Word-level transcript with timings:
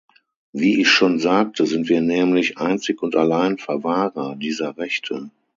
Wie 0.51 0.81
ich 0.81 0.89
schon 0.89 1.19
sagte, 1.19 1.67
sind 1.67 1.87
wir 1.87 2.01
nämlich 2.01 2.57
einzig 2.57 3.03
und 3.03 3.15
allein 3.15 3.59
Verwahrer 3.59 4.35
dieser 4.35 4.75
Rechte. 4.75 5.29